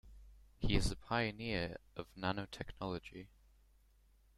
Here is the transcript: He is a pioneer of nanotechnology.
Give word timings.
He 0.57 0.73
is 0.75 0.89
a 0.89 0.95
pioneer 0.95 1.77
of 1.95 2.07
nanotechnology. 2.17 3.27